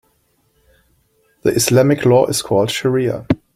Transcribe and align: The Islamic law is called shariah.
The 1.43 1.51
Islamic 1.53 2.05
law 2.05 2.25
is 2.25 2.41
called 2.41 2.69
shariah. 2.69 3.27